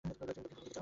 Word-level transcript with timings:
তুমি 0.03 0.13
দক্ষিণ 0.27 0.43
পূর্ব 0.45 0.59
দিকে 0.59 0.71
যাও। 0.73 0.79